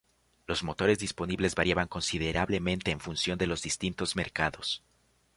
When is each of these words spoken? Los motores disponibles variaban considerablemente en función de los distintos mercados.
Los 0.47 0.63
motores 0.63 0.97
disponibles 0.97 1.53
variaban 1.53 1.87
considerablemente 1.87 2.89
en 2.89 2.99
función 2.99 3.37
de 3.37 3.45
los 3.45 3.61
distintos 3.61 4.15
mercados. 4.15 4.81